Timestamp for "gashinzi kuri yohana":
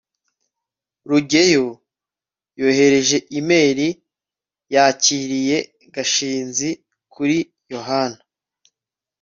5.93-8.21